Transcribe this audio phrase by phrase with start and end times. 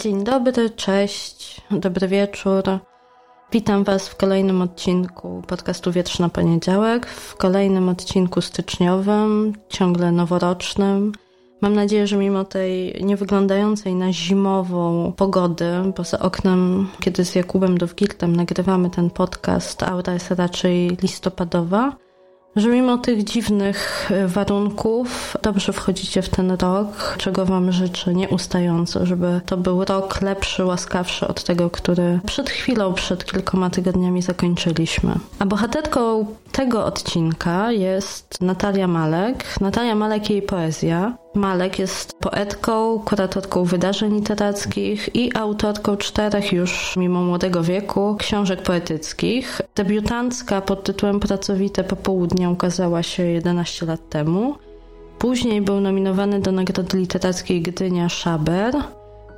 [0.00, 2.62] Dzień dobry, cześć, dobry wieczór.
[3.52, 11.12] Witam Was w kolejnym odcinku podcastu Wietrz na Poniedziałek, w kolejnym odcinku styczniowym, ciągle noworocznym.
[11.60, 17.78] Mam nadzieję, że mimo tej niewyglądającej na zimową pogody, bo za oknem, kiedy z Jakubem
[17.78, 21.96] Dowgirtem nagrywamy ten podcast, aura jest raczej listopadowa,
[22.56, 29.06] że mimo tych dziwnych e, warunków dobrze wchodzicie w ten rok, czego Wam życzę nieustająco,
[29.06, 35.14] żeby to był rok lepszy, łaskawszy od tego, który przed chwilą, przed kilkoma tygodniami zakończyliśmy.
[35.38, 39.60] A bohaterką tego odcinka jest Natalia Malek.
[39.60, 41.16] Natalia Malek i jej poezja.
[41.36, 49.60] Malek jest poetką, kuratorką wydarzeń literackich i autorką czterech już mimo młodego wieku książek poetyckich.
[49.74, 54.54] Debiutancka pod tytułem Pracowite popołudnie ukazała się 11 lat temu.
[55.18, 58.74] Później był nominowany do Nagrody Literackiej Gdynia Szaber.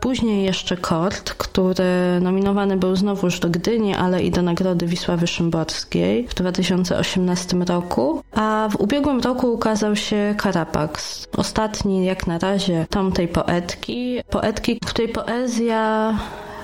[0.00, 1.84] Później jeszcze Kort, który
[2.20, 8.22] nominowany był znowuż do Gdyni, ale i do Nagrody Wisławy Szymborskiej w 2018 roku.
[8.32, 11.26] A w ubiegłym roku ukazał się Karapax.
[11.36, 14.20] Ostatni, jak na razie, tom tej poetki.
[14.30, 16.14] Poetki, której poezja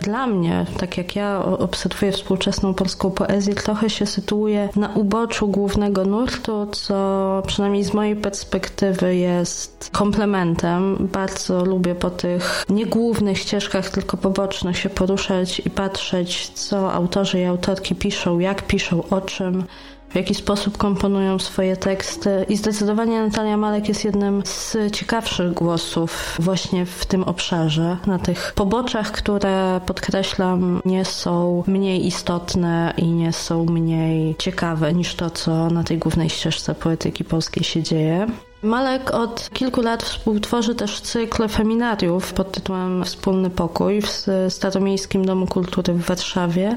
[0.03, 6.05] dla mnie, tak jak ja obserwuję współczesną polską poezję, trochę się sytuuje na uboczu głównego
[6.05, 11.09] nurtu, co przynajmniej z mojej perspektywy jest komplementem.
[11.13, 17.41] Bardzo lubię po tych nie głównych ścieżkach, tylko pobocznych się poruszać i patrzeć, co autorzy
[17.41, 19.65] i autorki piszą, jak piszą, o czym
[20.09, 22.47] w jaki sposób komponują swoje teksty.
[22.49, 28.53] I zdecydowanie Natalia Malek jest jednym z ciekawszych głosów właśnie w tym obszarze, na tych
[28.55, 35.71] poboczach, które podkreślam, nie są mniej istotne i nie są mniej ciekawe niż to, co
[35.71, 38.27] na tej głównej ścieżce poetyki polskiej się dzieje.
[38.63, 45.47] Malek od kilku lat współtworzy też cykl feminariów pod tytułem Wspólny Pokój w Staromiejskim Domu
[45.47, 46.77] Kultury w Warszawie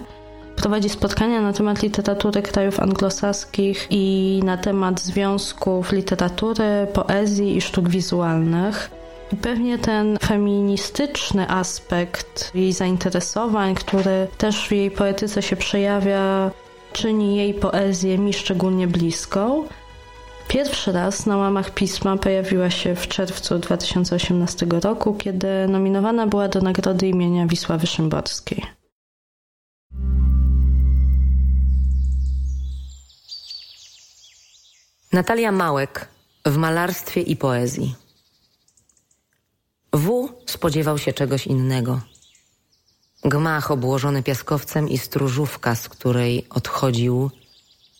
[0.62, 7.90] prowadzi spotkania na temat literatury krajów anglosaskich i na temat związków literatury, poezji i sztuk
[7.90, 8.92] wizualnych.
[9.34, 16.52] I pewnie ten feministyczny aspekt jej zainteresowań, który też w jej poetyce się przejawia,
[16.94, 19.64] czyni jej poezję mi szczególnie bliską.
[20.48, 26.62] Pierwszy raz na łamach pisma pojawiła się w czerwcu 2018 roku, kiedy nominowana była do
[26.62, 28.79] nagrody imienia Wisławy Szymborskiej.
[35.14, 36.08] Natalia Małek
[36.46, 37.96] w malarstwie i poezji.
[39.94, 42.02] W spodziewał się czegoś innego.
[43.26, 47.32] Gmach obłożony piaskowcem i stróżówka, z której odchodził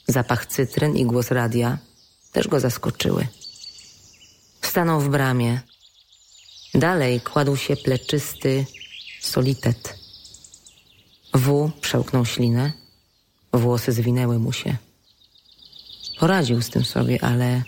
[0.08, 1.78] zapach cytryn i głos radia,
[2.32, 3.28] też go zaskoczyły.
[4.62, 5.62] Stanął w bramie.
[6.74, 8.66] Dalej kładł się pleczysty
[9.22, 10.00] solitet.
[11.34, 12.72] W przełknął ślinę.
[13.54, 14.89] Włosy zwinęły mu się.
[16.20, 17.64] Poradził z tym sobie, ale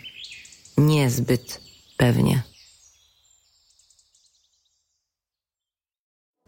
[0.78, 1.62] niezbyt
[1.98, 2.44] pewnie.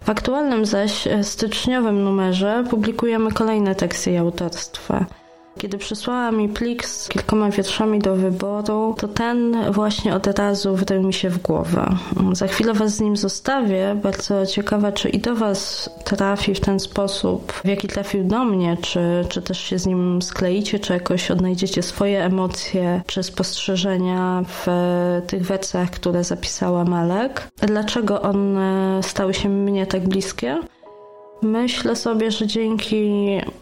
[0.02, 5.06] W aktualnym zaś styczniowym numerze publikujemy kolejne teksty autorstwa.
[5.58, 11.04] Kiedy przysłała mi plik z kilkoma wierszami do wyboru, to ten właśnie od razu wrył
[11.04, 11.96] mi się w głowę.
[12.32, 14.00] Za chwilę Was z nim zostawię.
[14.04, 18.78] Bardzo ciekawa, czy i do Was trafi w ten sposób, w jaki trafił do mnie,
[18.82, 24.68] czy, czy też się z nim skleicie, czy jakoś odnajdziecie swoje emocje, czy spostrzeżenia w
[25.28, 27.52] tych wersach, które zapisała Malek.
[27.58, 30.60] Dlaczego one stały się mnie tak bliskie?
[31.44, 33.12] Myślę sobie, że dzięki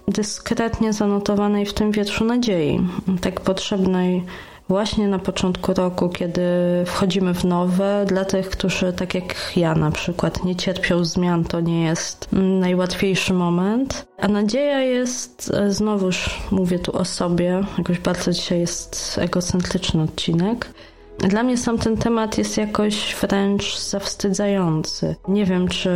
[0.08, 2.80] dyskretnie zanotowanej w tym wietrzu nadziei,
[3.22, 4.24] tak potrzebnej
[4.70, 6.42] właśnie na początku roku, kiedy
[6.86, 11.62] wchodzimy w nowe, dla tych, którzy tak jak ja na przykład nie cierpią zmian, to
[11.62, 14.08] nie jest najłatwiejszy moment.
[14.18, 20.74] A nadzieja jest, znowuż mówię tu o sobie, jakoś bardzo dzisiaj jest egocentryczny odcinek
[21.20, 25.16] Dla mnie sam ten temat jest jakoś wręcz zawstydzający.
[25.28, 25.90] Nie wiem, czy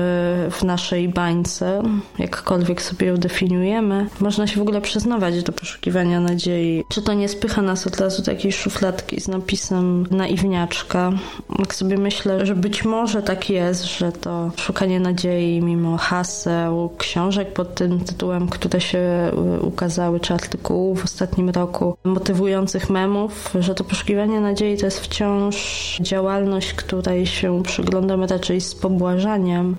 [0.51, 1.81] w naszej bańce,
[2.19, 6.83] jakkolwiek sobie ją definiujemy, można się w ogóle przyznawać do poszukiwania nadziei.
[6.89, 11.11] Czy to nie spycha nas od razu do jakiejś szufladki z napisem naiwniaczka?
[11.59, 17.53] Jak sobie myślę, że być może tak jest, że to szukanie nadziei mimo haseł, książek
[17.53, 19.31] pod tym tytułem, które się
[19.61, 25.97] ukazały, czy artykułów w ostatnim roku, motywujących memów, że to poszukiwanie nadziei to jest wciąż
[26.01, 29.75] działalność, której się przyglądamy raczej z pobłażaniem,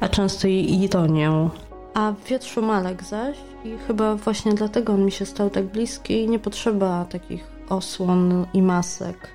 [0.00, 1.50] a często i ironią.
[1.94, 6.28] A w wietrzu Malek zaś, i chyba właśnie dlatego on mi się stał tak bliski,
[6.28, 9.28] nie potrzeba takich osłon i masek,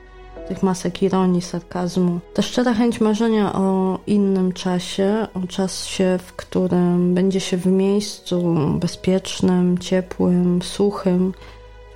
[0.47, 2.19] tych masek ironii, sarkazmu.
[2.33, 8.55] Ta szczera chęć marzenia o innym czasie, o czasie, w którym będzie się w miejscu
[8.79, 11.33] bezpiecznym, ciepłym, suchym,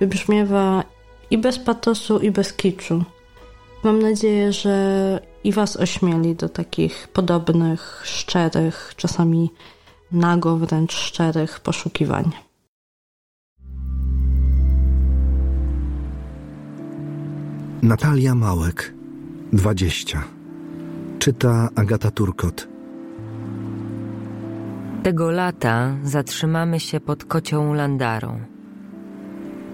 [0.00, 0.84] wybrzmiewa
[1.30, 3.04] i bez patosu, i bez kiczu.
[3.84, 9.50] Mam nadzieję, że i Was ośmieli do takich podobnych, szczerych, czasami
[10.12, 12.30] nago wręcz szczerych poszukiwań.
[17.82, 18.94] Natalia Małek,
[19.52, 20.24] 20.
[21.18, 22.68] Czyta Agata Turkot.
[25.02, 28.57] Tego lata zatrzymamy się pod kocią Landarą.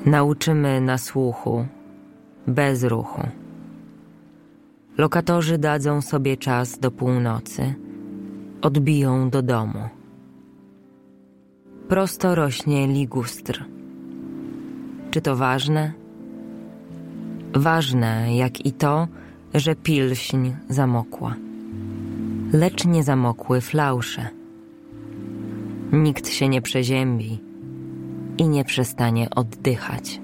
[0.04, 1.66] Nauczymy na słuchu,
[2.46, 3.22] bez ruchu.
[4.98, 7.74] Lokatorzy dadzą sobie czas do północy,
[8.62, 9.88] odbiją do domu.
[11.88, 13.64] Prosto rośnie ligustr.
[15.10, 15.92] Czy to ważne?
[17.54, 19.08] Ważne, jak i to,
[19.54, 21.34] że pilśń zamokła.
[22.52, 24.28] Lecz nie zamokły flausze.
[25.92, 27.53] Nikt się nie przeziębi
[28.38, 30.23] i nie przestanie oddychać.